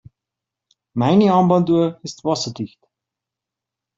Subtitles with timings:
[0.95, 2.79] Meine Armbanduhr ist wasserdicht.